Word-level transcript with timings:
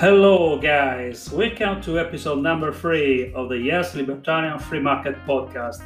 Hello, 0.00 0.58
guys. 0.58 1.30
Welcome 1.30 1.82
to 1.82 1.98
episode 1.98 2.40
number 2.42 2.72
three 2.72 3.34
of 3.34 3.50
the 3.50 3.58
Yes 3.58 3.94
Libertarian 3.94 4.58
Free 4.58 4.80
Market 4.80 5.14
podcast. 5.26 5.82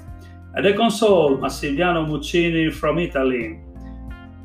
At 0.56 0.62
the 0.62 0.72
console, 0.72 1.36
Massimiliano 1.36 2.06
Muccini 2.06 2.72
from 2.72 3.00
Italy. 3.00 3.58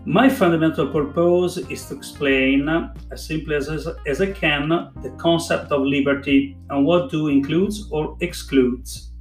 My 0.08 0.28
fundamental 0.28 0.88
purpose 0.88 1.58
is 1.58 1.86
to 1.86 1.96
explain, 1.96 2.68
as 3.12 3.24
simply 3.24 3.58
as, 3.58 3.70
as 4.08 4.22
I 4.22 4.32
can, 4.32 4.70
the 5.04 5.14
concept 5.20 5.72
of 5.72 5.84
liberty 5.84 6.58
and 6.72 6.84
what 6.84 7.12
do 7.12 7.28
includes 7.28 7.88
or 7.92 8.18
excludes. 8.22 9.12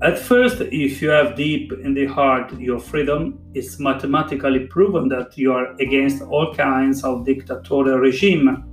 At 0.00 0.18
first, 0.18 0.62
if 0.62 1.02
you 1.02 1.10
have 1.10 1.36
deep 1.36 1.70
in 1.70 1.92
the 1.92 2.06
heart 2.06 2.58
your 2.58 2.80
freedom, 2.80 3.38
it's 3.52 3.78
mathematically 3.78 4.60
proven 4.68 5.08
that 5.10 5.36
you 5.36 5.52
are 5.52 5.74
against 5.80 6.22
all 6.22 6.54
kinds 6.54 7.04
of 7.04 7.26
dictatorial 7.26 7.98
regime 7.98 8.71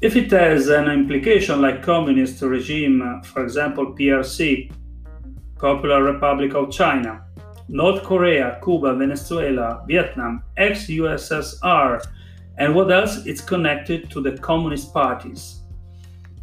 if 0.00 0.16
it 0.16 0.30
has 0.30 0.68
an 0.68 0.88
implication 0.88 1.60
like 1.60 1.82
communist 1.82 2.40
regime, 2.42 3.22
for 3.24 3.42
example 3.42 3.94
PRC, 3.94 4.72
Popular 5.58 6.02
Republic 6.02 6.54
of 6.54 6.70
China, 6.70 7.22
North 7.68 8.02
Korea, 8.02 8.58
Cuba, 8.64 8.94
Venezuela, 8.94 9.84
Vietnam, 9.86 10.42
ex-USSR, 10.56 12.02
and 12.56 12.74
what 12.74 12.90
else? 12.90 13.26
It's 13.26 13.40
connected 13.40 14.10
to 14.10 14.20
the 14.20 14.38
communist 14.38 14.92
parties. 14.92 15.60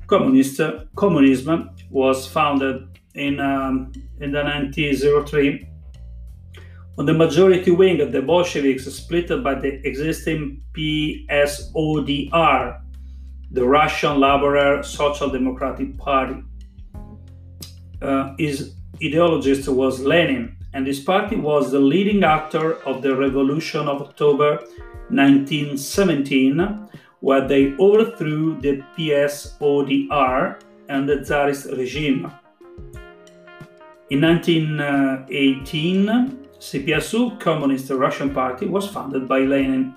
Communist, 0.05 0.61
communism 0.95 1.71
was 1.89 2.27
founded 2.27 2.87
in, 3.15 3.39
um, 3.39 3.91
in 4.21 4.31
the 4.31 4.43
1903 4.43 5.67
when 6.95 7.05
the 7.05 7.13
majority 7.13 7.69
wing 7.69 8.01
of 8.01 8.11
the 8.11 8.21
Bolsheviks 8.23 8.85
split 8.85 9.29
by 9.43 9.53
the 9.53 9.87
existing 9.87 10.63
PSODR, 10.73 11.41
the 13.51 13.65
Russian 13.65 14.19
Laborer 14.19 14.83
Social 14.83 15.29
Democratic 15.29 15.97
Party. 15.97 16.43
Uh, 18.01 18.35
his 18.37 18.75
ideologist 19.01 19.67
was 19.67 19.99
Lenin, 19.99 20.55
and 20.73 20.85
this 20.85 20.99
party 20.99 21.35
was 21.35 21.71
the 21.71 21.79
leading 21.79 22.23
actor 22.23 22.75
of 22.83 23.01
the 23.01 23.15
Revolution 23.15 23.87
of 23.87 24.01
October 24.01 24.59
1917, 25.09 26.87
where 27.21 27.47
they 27.47 27.73
overthrew 27.77 28.59
the 28.61 28.83
PSODR 28.97 30.59
and 30.89 31.07
the 31.07 31.23
Tsarist 31.23 31.67
regime. 31.77 32.31
In 34.09 34.21
1918, 34.21 36.05
CPSU, 36.59 37.39
Communist 37.39 37.89
Russian 37.89 38.33
Party, 38.33 38.65
was 38.65 38.87
founded 38.87 39.27
by 39.27 39.39
Lenin. 39.39 39.93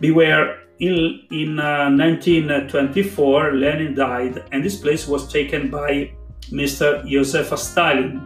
Beware 0.00 0.65
in, 0.78 1.22
in 1.30 1.58
uh, 1.58 1.90
1924, 1.90 3.54
Lenin 3.54 3.94
died, 3.94 4.44
and 4.52 4.62
his 4.62 4.76
place 4.76 5.06
was 5.06 5.30
taken 5.32 5.70
by 5.70 6.12
Mr. 6.50 7.06
Joseph 7.08 7.58
Stalin, 7.58 8.18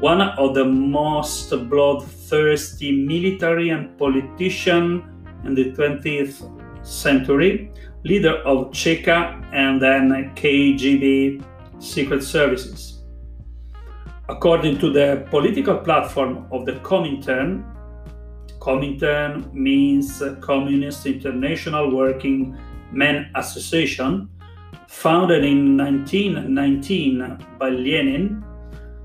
one 0.00 0.20
of 0.20 0.54
the 0.54 0.64
most 0.64 1.50
bloodthirsty 1.70 2.92
military 3.06 3.70
and 3.70 3.96
politician 3.98 5.02
in 5.44 5.54
the 5.54 5.72
20th 5.72 6.86
century, 6.86 7.72
leader 8.04 8.36
of 8.44 8.70
Cheka 8.72 9.42
and 9.52 9.80
then 9.80 10.10
KGB 10.34 11.42
secret 11.78 12.22
services. 12.22 13.04
According 14.28 14.78
to 14.78 14.92
the 14.92 15.26
political 15.30 15.78
platform 15.78 16.46
of 16.50 16.66
the 16.66 16.72
Comintern, 16.72 17.64
Comintern 18.66 19.52
means 19.54 20.20
Communist 20.40 21.06
International 21.06 21.94
Working 21.94 22.58
Men 22.90 23.30
Association, 23.36 24.28
founded 24.88 25.44
in 25.44 25.76
1919 25.76 27.38
by 27.60 27.68
Lenin. 27.68 28.44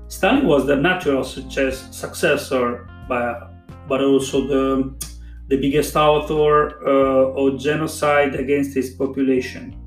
Stalin 0.08 0.46
was 0.46 0.66
the 0.66 0.74
natural 0.74 1.22
success, 1.22 1.86
successor, 1.96 2.88
but 3.08 4.00
also 4.02 4.48
the, 4.48 4.94
the 5.46 5.56
biggest 5.56 5.94
author 5.94 6.84
uh, 6.84 7.40
of 7.40 7.60
genocide 7.60 8.34
against 8.34 8.74
his 8.74 8.90
population. 8.90 9.78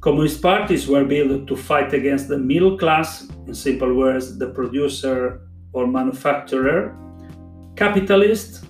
Communist 0.00 0.40
parties 0.40 0.88
were 0.88 1.04
built 1.04 1.46
to 1.46 1.56
fight 1.56 1.92
against 1.92 2.28
the 2.28 2.38
middle 2.38 2.78
class, 2.78 3.28
in 3.46 3.54
simple 3.54 3.92
words, 3.92 4.38
the 4.38 4.48
producer 4.48 5.42
or 5.74 5.86
manufacturer, 5.86 6.96
capitalist, 7.76 8.64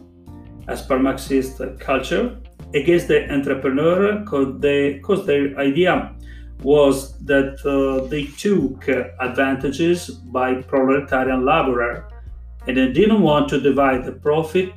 as 0.68 0.82
per 0.82 0.98
Marxist 0.98 1.60
culture, 1.78 2.38
against 2.74 3.08
the 3.08 3.30
entrepreneur 3.32 4.18
because 4.18 5.26
their 5.26 5.56
idea 5.58 6.14
was 6.62 7.18
that 7.24 7.60
uh, 7.64 8.06
they 8.08 8.24
took 8.24 8.88
advantages 9.20 10.10
by 10.10 10.54
proletarian 10.62 11.44
laborer 11.44 12.08
and 12.66 12.76
they 12.76 12.92
didn't 12.92 13.20
want 13.20 13.48
to 13.48 13.60
divide 13.60 14.04
the 14.04 14.12
profit 14.12 14.72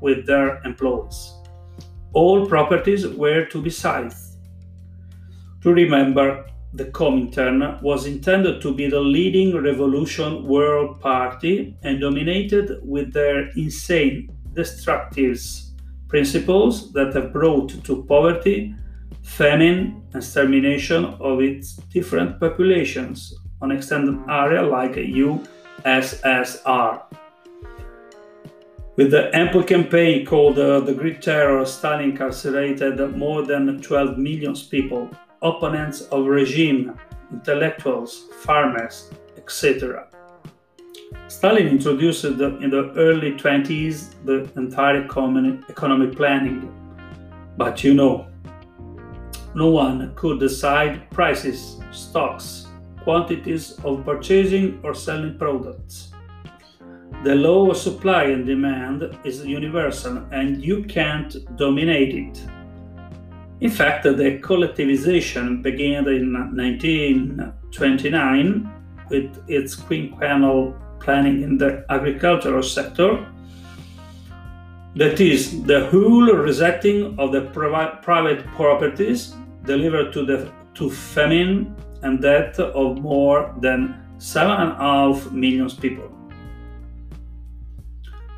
with 0.00 0.26
their 0.26 0.62
employees. 0.64 1.34
All 2.12 2.46
properties 2.46 3.06
were 3.06 3.44
to 3.46 3.60
be 3.60 3.70
seized. 3.70 4.36
To 5.62 5.72
remember, 5.72 6.46
the 6.74 6.84
Comintern 6.86 7.80
was 7.82 8.06
intended 8.06 8.60
to 8.60 8.74
be 8.74 8.88
the 8.88 9.00
leading 9.00 9.56
revolution 9.60 10.44
world 10.46 11.00
party 11.00 11.74
and 11.82 12.00
dominated 12.00 12.78
with 12.82 13.12
their 13.12 13.48
insane, 13.56 14.28
destructive 14.52 15.40
principles 16.08 16.92
that 16.92 17.14
have 17.14 17.32
brought 17.32 17.82
to 17.84 18.04
poverty, 18.04 18.74
famine, 19.22 20.02
and 20.12 20.22
extermination 20.22 21.04
of 21.20 21.40
its 21.40 21.76
different 21.92 22.38
populations 22.38 23.34
on 23.62 23.72
extended 23.72 24.18
area 24.28 24.62
like 24.62 24.92
USSR. 24.94 25.42
With 28.96 29.10
the 29.12 29.34
ample 29.34 29.62
campaign 29.62 30.26
called 30.26 30.58
uh, 30.58 30.80
the 30.80 30.92
Great 30.92 31.22
Terror, 31.22 31.64
Stalin 31.64 32.10
incarcerated 32.10 33.16
more 33.16 33.42
than 33.42 33.80
12 33.80 34.18
million 34.18 34.54
people 34.70 35.08
opponents 35.42 36.02
of 36.02 36.26
regime, 36.26 36.94
intellectuals, 37.32 38.28
farmers, 38.40 39.10
etc. 39.36 40.08
Stalin 41.28 41.68
introduced 41.68 42.24
in 42.24 42.38
the 42.38 42.92
early 42.96 43.32
20s 43.32 44.14
the 44.24 44.50
entire 44.60 45.04
economic 45.68 46.16
planning. 46.16 46.72
But 47.56 47.84
you 47.84 47.94
know, 47.94 48.26
no 49.54 49.68
one 49.68 50.12
could 50.14 50.40
decide 50.40 51.10
prices, 51.10 51.80
stocks, 51.90 52.66
quantities 53.02 53.72
of 53.84 54.04
purchasing 54.04 54.80
or 54.82 54.94
selling 54.94 55.38
products. 55.38 56.12
The 57.24 57.34
law 57.34 57.70
of 57.70 57.76
supply 57.76 58.24
and 58.24 58.46
demand 58.46 59.18
is 59.24 59.44
universal 59.44 60.18
and 60.30 60.62
you 60.62 60.84
can't 60.84 61.34
dominate 61.56 62.14
it. 62.14 62.46
In 63.60 63.70
fact, 63.70 64.04
the 64.04 64.38
collectivization 64.40 65.62
began 65.62 66.06
in 66.08 66.32
1929 66.32 68.70
with 69.10 69.36
its 69.48 69.74
quinquennial 69.74 70.76
planning 71.00 71.42
in 71.42 71.58
the 71.58 71.84
agricultural 71.90 72.62
sector. 72.62 73.26
That 74.94 75.20
is, 75.20 75.64
the 75.64 75.86
whole 75.86 76.32
resetting 76.32 77.18
of 77.18 77.32
the 77.32 77.40
private 78.02 78.46
properties 78.54 79.34
delivered 79.64 80.12
to 80.12 80.24
the 80.24 80.52
to 80.74 80.88
famine 80.90 81.74
and 82.02 82.22
death 82.22 82.60
of 82.60 83.00
more 83.00 83.52
than 83.60 83.96
seven 84.18 84.52
and 84.52 84.70
a 84.72 84.76
half 84.76 85.32
million 85.32 85.68
people. 85.70 86.12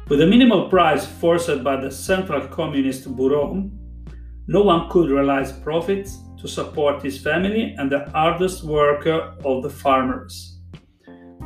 With 0.09 0.21
the 0.21 0.27
minimal 0.27 0.71
price 0.71 1.05
forced 1.07 1.63
by 1.63 1.77
the 1.77 1.91
Central 1.91 2.49
Communist 2.49 3.15
Bureau, 3.15 3.71
no 4.51 4.63
one 4.63 4.91
could 4.91 5.09
realize 5.11 5.53
profits 5.53 6.25
to 6.37 6.49
support 6.49 7.01
his 7.01 7.17
family 7.23 7.73
and 7.79 7.89
the 7.89 8.11
hardest 8.11 8.65
work 8.65 9.07
of 9.07 9.63
the 9.63 9.71
farmers. 9.71 10.59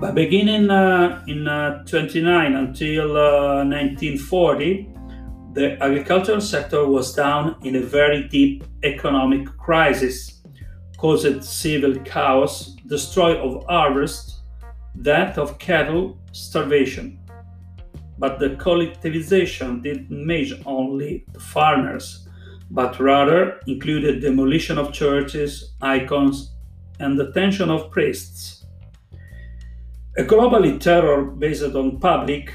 By 0.00 0.10
beginning 0.10 0.70
uh, 0.70 1.22
in 1.28 1.46
uh, 1.46 1.84
29 1.84 2.54
until 2.54 3.10
uh, 3.14 3.62
1940, 3.62 4.88
the 5.52 5.76
agricultural 5.82 6.40
sector 6.40 6.86
was 6.88 7.14
down 7.14 7.56
in 7.62 7.76
a 7.76 7.80
very 7.82 8.26
deep 8.26 8.64
economic 8.82 9.54
crisis, 9.58 10.40
caused 10.96 11.44
civil 11.44 11.98
chaos, 12.06 12.74
destroy 12.86 13.36
of 13.36 13.66
harvest, 13.66 14.44
death 15.02 15.36
of 15.36 15.58
cattle, 15.58 16.18
starvation. 16.32 17.18
But 18.18 18.38
the 18.38 18.56
collectivization 18.56 19.82
didn't 19.82 20.10
measure 20.10 20.58
only 20.64 21.26
the 21.34 21.40
farmers 21.40 22.23
but 22.70 22.98
rather 22.98 23.60
included 23.66 24.20
demolition 24.20 24.78
of 24.78 24.92
churches, 24.92 25.74
icons, 25.82 26.54
and 27.00 27.18
detention 27.18 27.70
of 27.70 27.90
priests. 27.90 28.66
A 30.16 30.22
global 30.22 30.78
terror 30.78 31.24
based 31.24 31.74
on 31.74 31.98
public, 31.98 32.52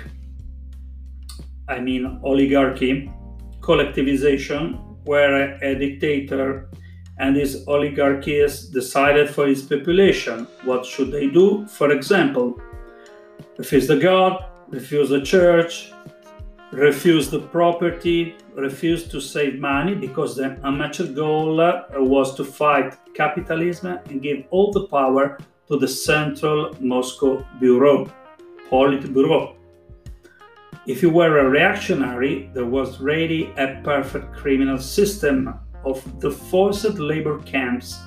I 1.67 1.79
mean 1.79 2.19
oligarchy, 2.23 3.11
collectivization, 3.59 4.97
where 5.05 5.57
a, 5.61 5.71
a 5.71 5.75
dictator 5.75 6.69
and 7.17 7.35
his 7.35 7.65
oligarchies 7.67 8.69
decided 8.69 9.29
for 9.29 9.45
his 9.45 9.61
population 9.61 10.47
what 10.63 10.85
should 10.85 11.11
they 11.11 11.27
do. 11.27 11.67
For 11.67 11.91
example, 11.91 12.59
refuse 13.57 13.87
the 13.87 13.97
God, 13.97 14.45
refuse 14.69 15.09
the 15.09 15.21
church, 15.21 15.91
refuse 16.71 17.29
the 17.29 17.39
property, 17.39 18.35
refused 18.55 19.09
to 19.11 19.19
save 19.19 19.59
money 19.59 19.95
because 19.95 20.35
the 20.35 20.59
amateur 20.63 21.07
goal 21.07 21.59
uh, 21.59 21.83
was 21.95 22.35
to 22.35 22.43
fight 22.43 22.95
capitalism 23.15 23.99
and 24.09 24.21
give 24.21 24.43
all 24.51 24.71
the 24.71 24.87
power 24.87 25.37
to 25.67 25.77
the 25.77 25.87
central 25.87 26.75
Moscow 26.79 27.45
bureau, 27.59 28.11
Politburo. 28.69 29.55
If 30.85 31.01
you 31.01 31.09
were 31.09 31.39
a 31.39 31.49
reactionary, 31.49 32.49
there 32.53 32.65
was 32.65 32.99
ready 32.99 33.53
a 33.57 33.79
perfect 33.83 34.33
criminal 34.33 34.79
system 34.79 35.53
of 35.85 36.19
the 36.19 36.31
forced 36.31 36.97
labor 36.97 37.39
camps, 37.39 37.99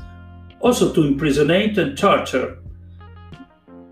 also 0.60 0.92
to 0.92 1.04
imprisonate 1.04 1.78
and 1.78 1.96
torture, 1.96 2.58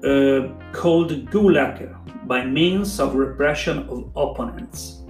uh, 0.05 0.49
called 0.73 1.13
Gulag, 1.31 2.00
by 2.31 2.45
means 2.45 3.01
of 3.01 3.17
repression 3.17 3.79
of 3.89 4.09
opponents. 4.15 5.03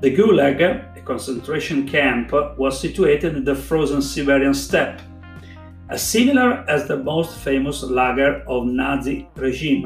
The 0.00 0.10
Gulag, 0.10 0.60
a 0.60 1.00
concentration 1.02 1.86
camp, 1.86 2.32
was 2.58 2.80
situated 2.80 3.36
in 3.36 3.44
the 3.44 3.54
frozen 3.54 4.02
Siberian 4.02 4.52
steppe, 4.52 5.00
as 5.88 6.02
similar 6.02 6.68
as 6.68 6.88
the 6.88 6.96
most 6.96 7.38
famous 7.38 7.84
lager 7.84 8.42
of 8.48 8.66
Nazi 8.66 9.28
regime. 9.36 9.84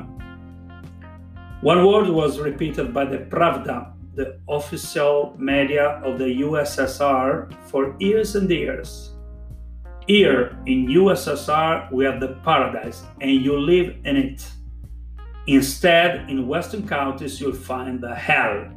One 1.60 1.86
word 1.86 2.08
was 2.08 2.40
repeated 2.40 2.94
by 2.94 3.04
the 3.04 3.18
Pravda, 3.18 3.92
the 4.14 4.40
official 4.48 5.36
media 5.36 6.00
of 6.02 6.18
the 6.18 6.40
USSR, 6.40 7.52
for 7.68 7.94
years 7.98 8.34
and 8.34 8.48
years. 8.48 9.10
Here 10.06 10.56
in 10.64 10.86
USSR, 10.86 11.92
we 11.92 12.06
have 12.06 12.18
the 12.18 12.40
paradise, 12.42 13.02
and 13.20 13.30
you 13.30 13.58
live 13.60 13.94
in 14.06 14.16
it. 14.16 14.50
Instead, 15.46 16.28
in 16.30 16.46
Western 16.46 16.86
countries, 16.86 17.40
you'll 17.40 17.52
find 17.52 18.00
the 18.00 18.14
hell. 18.14 18.70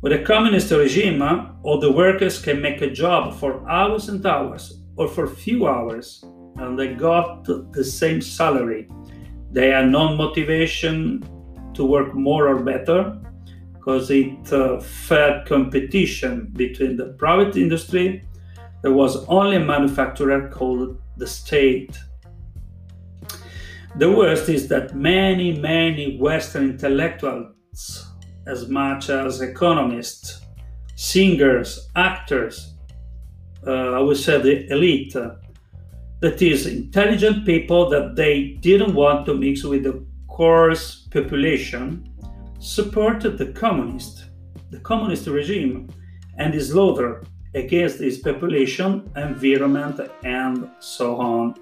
With 0.00 0.12
a 0.12 0.24
communist 0.24 0.72
regime, 0.72 1.22
all 1.62 1.78
the 1.78 1.92
workers 1.92 2.42
can 2.42 2.60
make 2.60 2.80
a 2.82 2.90
job 2.90 3.34
for 3.34 3.68
hours 3.70 4.08
and 4.08 4.24
hours, 4.26 4.82
or 4.96 5.06
for 5.06 5.26
few 5.26 5.68
hours, 5.68 6.24
and 6.56 6.78
they 6.78 6.94
got 6.94 7.44
the 7.44 7.84
same 7.84 8.20
salary. 8.20 8.88
They 9.52 9.68
had 9.68 9.90
no 9.90 10.16
motivation 10.16 11.22
to 11.74 11.84
work 11.84 12.14
more 12.14 12.48
or 12.48 12.62
better 12.62 13.18
because 13.74 14.10
it 14.10 14.52
uh, 14.52 14.80
fed 14.80 15.46
competition 15.46 16.50
between 16.54 16.96
the 16.96 17.14
private 17.18 17.56
industry. 17.56 18.24
There 18.82 18.92
was 18.92 19.24
only 19.26 19.56
a 19.56 19.60
manufacturer 19.60 20.48
called 20.48 21.00
the 21.16 21.26
state 21.26 21.98
the 23.96 24.10
worst 24.10 24.48
is 24.48 24.68
that 24.68 24.94
many, 24.94 25.58
many 25.58 26.16
Western 26.18 26.70
intellectuals, 26.70 28.06
as 28.46 28.68
much 28.68 29.10
as 29.10 29.40
economists, 29.40 30.40
singers, 30.96 31.90
actors, 31.94 32.74
uh, 33.66 33.92
I 33.92 34.00
would 34.00 34.16
say 34.16 34.40
the 34.40 34.72
elite, 34.72 35.14
uh, 35.14 35.34
that 36.20 36.40
is, 36.40 36.66
intelligent 36.66 37.44
people 37.44 37.90
that 37.90 38.16
they 38.16 38.58
didn't 38.60 38.94
want 38.94 39.26
to 39.26 39.34
mix 39.34 39.62
with 39.64 39.84
the 39.84 40.04
coarse 40.28 41.08
population, 41.12 42.08
supported 42.58 43.36
the 43.38 43.52
communist, 43.52 44.24
the 44.70 44.80
communist 44.80 45.26
regime, 45.26 45.88
and 46.38 46.54
his 46.54 46.70
slaughter 46.70 47.22
against 47.54 47.98
his 47.98 48.18
population, 48.18 49.10
environment, 49.16 50.00
and 50.24 50.70
so 50.78 51.16
on. 51.16 51.54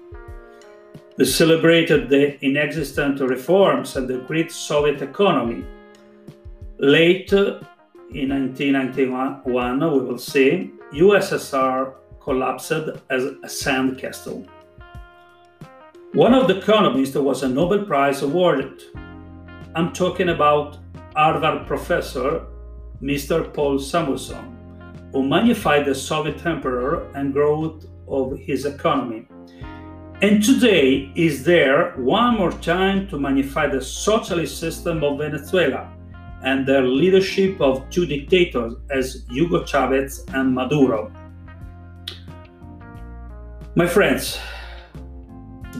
They 1.17 1.25
celebrated 1.25 2.09
the 2.09 2.43
inexistent 2.43 3.19
reforms 3.19 3.97
and 3.97 4.07
the 4.07 4.19
great 4.19 4.49
Soviet 4.49 5.01
economy. 5.01 5.65
Late 6.79 7.33
in 7.33 8.29
1991, 8.29 9.43
we 9.43 9.99
will 9.99 10.17
see, 10.17 10.71
USSR 10.93 11.95
collapsed 12.21 12.71
as 13.09 13.25
a 13.43 13.49
sand 13.49 13.97
castle. 13.99 14.47
One 16.13 16.33
of 16.33 16.47
the 16.47 16.59
economists 16.59 17.15
was 17.15 17.43
a 17.43 17.49
Nobel 17.49 17.85
Prize 17.85 18.21
awarded. 18.21 18.81
I'm 19.75 19.91
talking 19.91 20.29
about 20.29 20.77
Harvard 21.13 21.67
professor 21.67 22.45
Mr. 23.01 23.53
Paul 23.53 23.79
Samuelson, 23.79 24.57
who 25.11 25.27
magnified 25.27 25.85
the 25.85 25.95
Soviet 25.95 26.45
emperor 26.45 27.11
and 27.15 27.33
growth 27.33 27.85
of 28.07 28.37
his 28.37 28.65
economy 28.65 29.27
and 30.21 30.43
today 30.43 31.11
is 31.15 31.43
there 31.43 31.93
one 31.97 32.37
more 32.37 32.51
time 32.51 33.07
to 33.07 33.17
magnify 33.17 33.65
the 33.65 33.81
socialist 33.81 34.59
system 34.59 35.03
of 35.03 35.17
Venezuela 35.17 35.91
and 36.43 36.67
the 36.67 36.81
leadership 36.81 37.59
of 37.59 37.89
two 37.89 38.05
dictators 38.05 38.75
as 38.91 39.25
Hugo 39.31 39.65
Chavez 39.65 40.23
and 40.35 40.53
Maduro. 40.53 41.11
My 43.73 43.87
friends, 43.87 44.37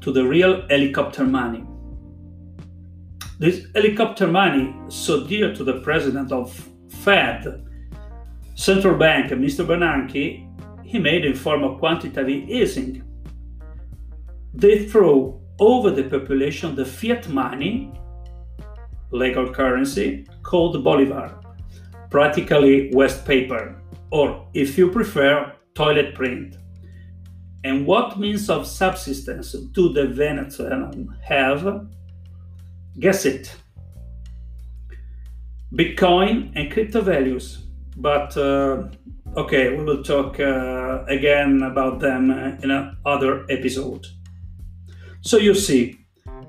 to 0.00 0.12
the 0.12 0.24
real 0.24 0.66
helicopter 0.68 1.24
money. 1.24 1.64
This 3.38 3.66
helicopter 3.74 4.26
money, 4.26 4.74
so 4.88 5.26
dear 5.26 5.54
to 5.54 5.64
the 5.64 5.80
president 5.80 6.32
of 6.32 6.52
Fed, 6.88 7.66
central 8.54 8.96
bank, 8.96 9.30
Mr. 9.32 9.66
Bernanke, 9.66 10.48
he 10.84 10.98
made 10.98 11.24
in 11.24 11.34
form 11.34 11.64
of 11.64 11.78
quantitative 11.78 12.28
easing. 12.28 13.02
They 14.54 14.86
throw 14.86 15.40
over 15.58 15.90
the 15.90 16.04
population 16.04 16.74
the 16.74 16.84
fiat 16.84 17.28
money, 17.28 17.92
legal 19.10 19.52
currency, 19.52 20.26
called 20.42 20.82
Bolivar, 20.82 21.38
practically 22.10 22.90
West 22.94 23.26
paper 23.26 23.81
or, 24.12 24.46
if 24.52 24.76
you 24.76 24.90
prefer, 24.90 25.52
toilet 25.74 26.14
print. 26.14 26.58
And 27.64 27.86
what 27.86 28.20
means 28.20 28.50
of 28.50 28.66
subsistence 28.66 29.52
do 29.52 29.90
the 29.90 30.06
Venezuelans 30.06 31.10
have? 31.22 31.88
Guess 33.00 33.24
it. 33.24 33.56
Bitcoin 35.72 36.52
and 36.54 36.70
crypto 36.70 37.00
values. 37.00 37.64
But 37.96 38.36
uh, 38.36 38.88
okay, 39.36 39.74
we 39.74 39.82
will 39.82 40.02
talk 40.02 40.38
uh, 40.38 41.04
again 41.08 41.62
about 41.62 41.98
them 41.98 42.30
in 42.30 42.70
another 42.70 43.46
episode. 43.48 44.06
So 45.22 45.38
you 45.38 45.54
see, 45.54 46.04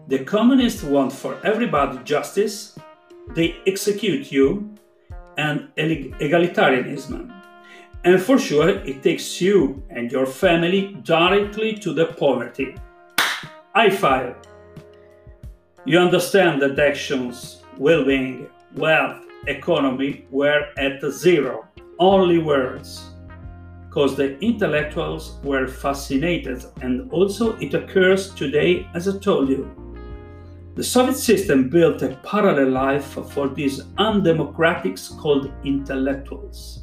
the 0.10 0.20
communists 0.26 0.84
want 0.84 1.14
for 1.14 1.40
everybody 1.46 2.00
justice, 2.04 2.78
they 3.36 3.56
execute 3.66 4.34
you, 4.34 4.76
and 5.38 5.70
egalitarianism. 5.78 7.43
And 8.06 8.22
for 8.22 8.38
sure, 8.38 8.70
it 8.70 9.02
takes 9.02 9.40
you 9.40 9.82
and 9.90 10.12
your 10.12 10.26
family 10.26 10.98
directly 11.04 11.74
to 11.76 11.94
the 11.94 12.08
poverty. 12.08 12.76
High 13.74 13.92
five! 13.92 14.36
You 15.86 16.00
understand 16.00 16.62
that 16.62 16.78
actions, 16.78 17.64
well 17.78 18.04
being, 18.04 18.48
wealth, 18.76 19.22
economy 19.48 20.26
were 20.32 20.68
at 20.78 21.02
zero, 21.12 21.66
only 21.98 22.40
words. 22.40 23.12
Because 23.88 24.18
the 24.18 24.38
intellectuals 24.40 25.38
were 25.42 25.68
fascinated, 25.68 26.66
and 26.82 27.10
also 27.12 27.56
it 27.60 27.74
occurs 27.74 28.34
today, 28.34 28.86
as 28.96 29.08
I 29.08 29.18
told 29.20 29.48
you. 29.48 29.72
The 30.76 30.84
Soviet 30.84 31.16
system 31.16 31.70
built 31.70 32.02
a 32.02 32.18
parallel 32.24 32.72
life 32.72 33.06
for 33.06 33.48
these 33.48 33.82
undemocratics 33.98 35.08
called 35.08 35.52
intellectuals. 35.64 36.83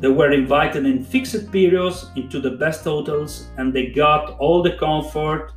They 0.00 0.08
were 0.08 0.32
invited 0.32 0.86
in 0.86 1.04
fixed 1.04 1.50
periods 1.52 2.10
into 2.16 2.40
the 2.40 2.52
best 2.52 2.84
hotels 2.84 3.48
and 3.56 3.72
they 3.72 3.86
got 3.86 4.38
all 4.38 4.62
the 4.62 4.76
comfort 4.76 5.52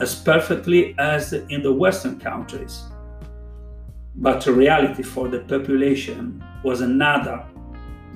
as 0.00 0.14
perfectly 0.14 0.94
as 0.98 1.32
in 1.32 1.62
the 1.62 1.72
Western 1.72 2.20
countries. 2.20 2.84
But 4.14 4.44
the 4.44 4.52
reality 4.52 5.02
for 5.02 5.28
the 5.28 5.40
population 5.40 6.44
was 6.62 6.80
another, 6.80 7.44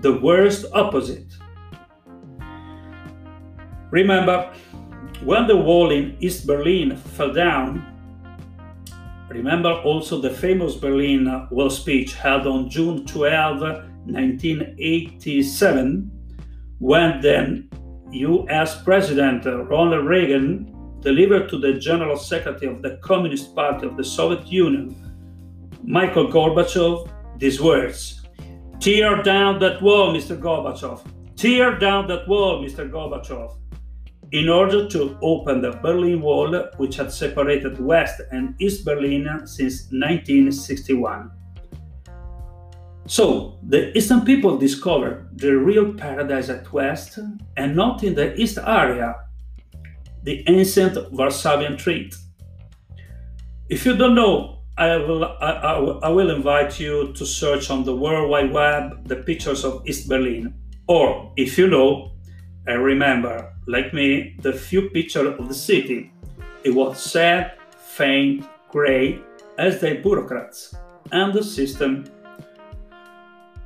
the 0.00 0.18
worst 0.18 0.66
opposite. 0.72 1.32
Remember, 3.90 4.52
when 5.24 5.46
the 5.46 5.56
wall 5.56 5.90
in 5.90 6.16
East 6.20 6.46
Berlin 6.46 6.96
fell 6.96 7.32
down, 7.32 7.92
Remember 9.32 9.72
also 9.72 10.20
the 10.20 10.28
famous 10.28 10.76
Berlin 10.76 11.48
Wall 11.50 11.70
speech 11.70 12.14
held 12.14 12.46
on 12.46 12.68
June 12.68 13.06
12, 13.06 13.91
1987, 14.06 16.10
when 16.78 17.20
then 17.20 17.68
US 18.10 18.82
President 18.82 19.44
Ronald 19.44 20.06
Reagan 20.06 20.98
delivered 21.00 21.48
to 21.48 21.58
the 21.58 21.74
General 21.74 22.16
Secretary 22.16 22.72
of 22.72 22.82
the 22.82 22.98
Communist 23.02 23.54
Party 23.54 23.86
of 23.86 23.96
the 23.96 24.04
Soviet 24.04 24.46
Union, 24.46 24.96
Michael 25.82 26.28
Gorbachev, 26.28 27.08
these 27.38 27.60
words 27.60 28.20
Tear 28.80 29.22
down 29.22 29.60
that 29.60 29.80
wall, 29.80 30.12
Mr. 30.12 30.36
Gorbachev. 30.38 31.00
Tear 31.36 31.78
down 31.78 32.08
that 32.08 32.26
wall, 32.26 32.64
Mr. 32.64 32.90
Gorbachev 32.90 33.56
in 34.32 34.48
order 34.48 34.88
to 34.88 35.18
open 35.22 35.60
the 35.60 35.72
Berlin 35.82 36.22
Wall, 36.22 36.52
which 36.78 36.96
had 36.96 37.12
separated 37.12 37.78
West 37.78 38.20
and 38.30 38.54
East 38.58 38.84
Berlin 38.84 39.28
since 39.44 39.88
1961. 39.92 41.30
So, 43.06 43.58
the 43.62 43.96
Eastern 43.96 44.24
people 44.24 44.56
discovered 44.56 45.28
the 45.34 45.56
real 45.56 45.92
paradise 45.92 46.48
at 46.48 46.72
West 46.72 47.18
and 47.56 47.74
not 47.74 48.04
in 48.04 48.14
the 48.14 48.34
East 48.40 48.58
area, 48.58 49.16
the 50.22 50.44
ancient 50.48 50.94
Varsovian 51.12 51.76
Treaty. 51.76 52.16
If 53.68 53.84
you 53.84 53.96
don't 53.96 54.14
know, 54.14 54.60
I 54.78 54.96
will, 54.96 55.24
I, 55.24 55.52
I 56.02 56.08
will 56.08 56.30
invite 56.30 56.78
you 56.80 57.12
to 57.14 57.26
search 57.26 57.70
on 57.70 57.84
the 57.84 57.94
World 57.94 58.30
Wide 58.30 58.52
Web 58.52 59.06
the 59.08 59.16
pictures 59.16 59.64
of 59.64 59.82
East 59.86 60.08
Berlin. 60.08 60.54
Or, 60.86 61.32
if 61.36 61.58
you 61.58 61.68
know, 61.68 62.12
and 62.66 62.82
remember, 62.82 63.52
like 63.66 63.92
me, 63.92 64.36
the 64.40 64.52
few 64.52 64.90
pictures 64.90 65.38
of 65.38 65.48
the 65.48 65.54
city. 65.54 66.12
It 66.64 66.70
was 66.70 67.02
sad, 67.02 67.52
faint, 67.76 68.46
grey, 68.70 69.20
as 69.58 69.80
the 69.80 69.94
bureaucrats 69.94 70.74
and 71.10 71.32
the 71.34 71.42
system. 71.42 72.04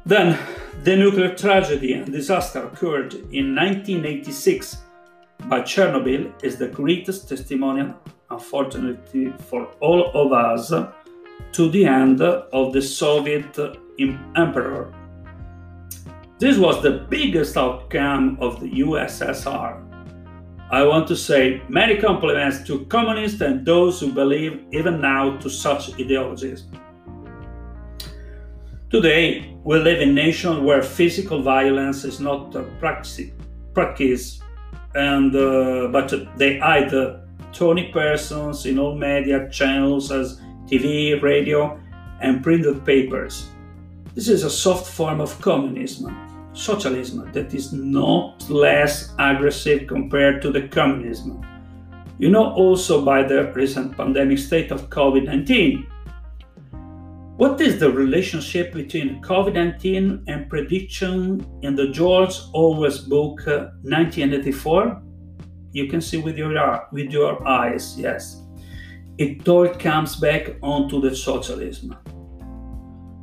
Then, 0.07 0.39
the 0.85 0.97
nuclear 0.97 1.35
tragedy 1.35 1.93
and 1.93 2.11
disaster 2.11 2.65
occurred 2.65 3.13
in 3.15 3.55
1986, 3.55 4.79
but 5.49 5.65
Chernobyl 5.65 6.33
is 6.43 6.57
the 6.57 6.69
greatest 6.69 7.29
testimonial, 7.29 7.95
unfortunately 8.31 9.35
for 9.51 9.67
all 9.81 10.11
of 10.15 10.33
us, 10.33 10.73
to 11.53 11.71
the 11.71 11.85
end 11.85 12.23
of 12.23 12.73
the 12.73 12.81
Soviet 12.81 13.59
emperor 14.37 14.95
this 16.39 16.59
was 16.59 16.83
the 16.83 17.07
biggest 17.09 17.57
outcome 17.57 18.37
of 18.43 18.61
the 18.61 18.71
USSR. 18.71 19.83
I 20.71 20.83
want 20.83 21.09
to 21.09 21.17
say 21.17 21.63
many 21.71 21.97
compliments 21.97 22.63
to 22.65 22.85
communists 22.87 23.41
and 23.41 23.65
those 23.65 23.99
who 23.99 24.13
believe 24.13 24.63
even 24.71 25.01
now 25.01 25.39
to 25.39 25.49
such 25.49 25.99
ideologies. 25.99 26.65
Today, 28.89 29.57
we 29.65 29.79
live 29.79 30.01
in 30.01 30.11
a 30.11 30.13
nation 30.13 30.65
where 30.65 30.81
physical 30.81 31.43
violence 31.43 32.05
is 32.05 32.21
not 32.21 32.55
a 32.55 32.63
practice, 33.75 34.41
and 34.95 35.35
uh, 35.35 35.89
but 35.91 36.15
they 36.37 36.59
hide 36.59 36.93
Tony 37.53 37.91
persons 37.93 38.65
in 38.65 38.79
all 38.79 38.97
media 38.97 39.49
channels 39.51 40.13
as 40.13 40.41
TV, 40.67 41.21
radio, 41.21 41.81
and 42.21 42.45
printed 42.45 42.85
papers. 42.85 43.49
This 44.15 44.29
is 44.29 44.45
a 44.45 44.51
soft 44.51 44.87
form 44.87 45.21
of 45.21 45.41
communism 45.41 46.27
socialism 46.57 47.31
that 47.33 47.53
is 47.53 47.73
not 47.73 48.49
less 48.49 49.13
aggressive 49.19 49.87
compared 49.87 50.41
to 50.43 50.51
the 50.51 50.69
communism. 50.69 51.45
You 52.19 52.31
know 52.31 52.53
also 52.55 53.05
by 53.05 53.23
the 53.23 53.53
recent 53.53 53.97
pandemic 53.97 54.39
state 54.39 54.71
of 54.71 54.89
COVID 54.89 55.25
19. 55.25 55.87
What 57.37 57.61
is 57.61 57.79
the 57.79 57.91
relationship 57.91 58.73
between 58.73 59.23
COVID 59.23 59.55
19 59.55 60.25
and 60.27 60.49
prediction 60.49 61.47
in 61.63 61.75
the 61.75 61.89
George 61.89 62.35
Orwell's 62.55 63.01
book 63.01 63.47
uh, 63.47 63.71
1984? 63.83 65.03
You 65.73 65.87
can 65.89 66.01
see 66.01 66.17
with 66.17 66.39
your, 66.39 66.89
with 66.93 67.11
your 67.11 67.47
eyes, 67.47 67.99
yes. 67.99 68.43
It 69.19 69.47
all 69.49 69.69
comes 69.69 70.17
back 70.17 70.57
onto 70.63 71.01
the 71.01 71.15
socialism 71.15 71.95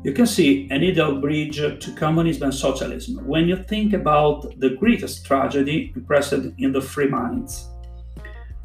you 0.04 0.12
can 0.12 0.28
see 0.28 0.68
an 0.70 0.84
ideal 0.84 1.22
bridge 1.22 1.58
to 1.58 1.96
communism 1.96 2.44
and 2.44 2.54
socialism 2.54 3.26
when 3.26 3.48
you 3.48 3.56
think 3.56 3.94
about 3.94 4.60
the 4.60 4.72
greatest 4.72 5.26
tragedy 5.26 5.94
present 6.06 6.54
in 6.58 6.74
the 6.74 6.82
free 6.82 7.08
minds, 7.08 7.70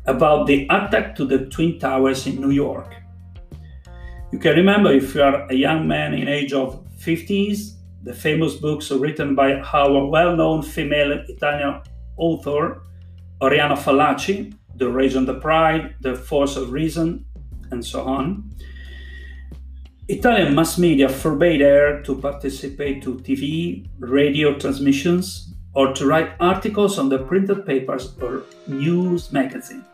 about 0.06 0.48
the 0.48 0.64
attack 0.64 1.14
to 1.14 1.24
the 1.24 1.46
Twin 1.46 1.78
Towers 1.78 2.26
in 2.26 2.40
New 2.40 2.50
York. 2.50 2.92
You 4.32 4.38
can 4.38 4.56
remember 4.56 4.92
if 4.92 5.14
you 5.14 5.22
are 5.22 5.46
a 5.50 5.54
young 5.54 5.88
man 5.88 6.14
in 6.14 6.28
age 6.28 6.52
of 6.52 6.84
50s, 6.98 7.74
the 8.02 8.14
famous 8.14 8.56
books 8.56 8.90
written 8.90 9.34
by 9.34 9.54
our 9.54 10.06
well-known 10.06 10.62
female 10.62 11.12
Italian 11.28 11.82
author 12.16 12.82
Oriana 13.40 13.76
Fallaci, 13.76 14.54
The 14.76 14.88
Rage 14.88 15.14
and 15.14 15.26
the 15.26 15.34
Pride, 15.40 15.94
The 16.00 16.14
Force 16.14 16.56
of 16.56 16.72
Reason, 16.72 17.24
and 17.70 17.84
so 17.84 18.02
on 18.02 18.50
Italian 20.10 20.54
mass 20.54 20.78
media 20.78 21.06
forbade 21.06 21.60
her 21.60 22.02
to 22.02 22.16
participate 22.16 23.02
to 23.02 23.16
TV, 23.16 23.86
radio 23.98 24.58
transmissions, 24.58 25.54
or 25.74 25.92
to 25.92 26.06
write 26.06 26.30
articles 26.40 26.98
on 26.98 27.10
the 27.10 27.18
printed 27.18 27.66
papers 27.66 28.16
or 28.22 28.44
news 28.66 29.30
magazine. 29.32 29.84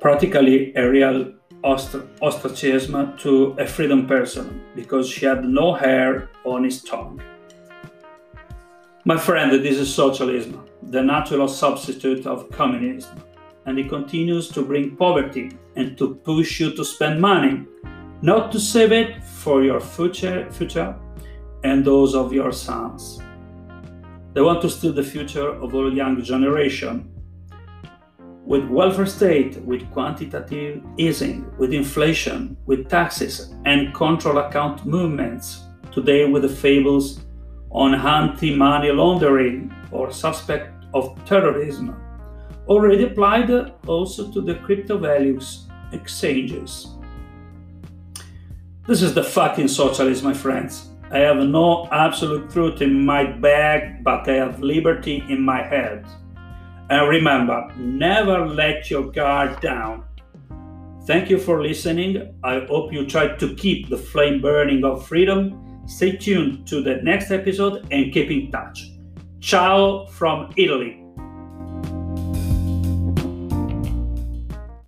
Practically 0.00 0.74
a 0.74 0.88
real 0.88 1.34
ostracism 1.62 3.16
to 3.18 3.54
a 3.58 3.66
freedom 3.66 4.06
person 4.06 4.62
because 4.74 5.08
she 5.08 5.26
had 5.26 5.44
no 5.44 5.74
hair 5.74 6.30
on 6.44 6.64
his 6.64 6.82
tongue. 6.82 7.20
My 9.04 9.16
friend, 9.16 9.52
this 9.52 9.78
is 9.78 9.92
socialism, 9.92 10.66
the 10.82 11.02
natural 11.02 11.48
substitute 11.48 12.26
of 12.26 12.50
communism, 12.50 13.22
and 13.66 13.78
it 13.78 13.88
continues 13.88 14.48
to 14.48 14.62
bring 14.62 14.96
poverty 14.96 15.52
and 15.76 15.96
to 15.98 16.14
push 16.16 16.60
you 16.60 16.74
to 16.74 16.84
spend 16.84 17.20
money 17.20 17.66
not 18.22 18.52
to 18.52 18.60
save 18.60 18.92
it 18.92 19.24
for 19.24 19.62
your 19.62 19.80
future, 19.80 20.50
future 20.50 20.94
and 21.64 21.84
those 21.84 22.14
of 22.14 22.32
your 22.32 22.52
sons. 22.52 23.20
They 24.32 24.40
want 24.40 24.62
to 24.62 24.70
steal 24.70 24.92
the 24.92 25.02
future 25.02 25.48
of 25.48 25.74
all 25.74 25.92
young 25.92 26.22
generation. 26.22 27.10
With 28.50 28.64
welfare 28.64 29.06
state, 29.06 29.62
with 29.62 29.88
quantitative 29.92 30.82
easing, 30.96 31.56
with 31.56 31.72
inflation, 31.72 32.56
with 32.66 32.88
taxes 32.88 33.54
and 33.64 33.94
control 33.94 34.38
account 34.38 34.84
movements, 34.84 35.66
today 35.92 36.24
with 36.28 36.42
the 36.42 36.48
fables 36.48 37.20
on 37.70 37.94
anti-money 37.94 38.90
laundering 38.90 39.72
or 39.92 40.10
suspect 40.10 40.84
of 40.94 41.16
terrorism, 41.26 41.94
already 42.66 43.04
applied 43.04 43.72
also 43.86 44.32
to 44.32 44.40
the 44.40 44.56
crypto 44.56 44.98
values 44.98 45.68
exchanges. 45.92 46.88
This 48.84 49.00
is 49.00 49.14
the 49.14 49.22
fucking 49.22 49.68
socialist, 49.68 50.24
my 50.24 50.34
friends. 50.34 50.88
I 51.12 51.18
have 51.18 51.36
no 51.36 51.86
absolute 51.92 52.50
truth 52.50 52.82
in 52.82 53.06
my 53.06 53.22
bag, 53.22 54.02
but 54.02 54.28
I 54.28 54.32
have 54.32 54.60
liberty 54.60 55.22
in 55.28 55.40
my 55.40 55.62
head. 55.62 56.04
And 56.90 57.08
remember, 57.08 57.72
never 57.76 58.46
let 58.46 58.90
your 58.90 59.10
guard 59.12 59.60
down. 59.60 60.04
Thank 61.06 61.30
you 61.30 61.38
for 61.38 61.62
listening. 61.62 62.34
I 62.42 62.66
hope 62.68 62.92
you 62.92 63.06
try 63.06 63.36
to 63.36 63.54
keep 63.54 63.88
the 63.88 63.96
flame 63.96 64.40
burning 64.40 64.84
of 64.84 65.06
freedom. 65.06 65.82
Stay 65.86 66.16
tuned 66.16 66.66
to 66.66 66.82
the 66.82 66.96
next 66.96 67.30
episode 67.30 67.86
and 67.90 68.12
keep 68.12 68.30
in 68.30 68.50
touch. 68.50 68.90
Ciao 69.40 70.06
from 70.06 70.52
Italy. 70.56 70.99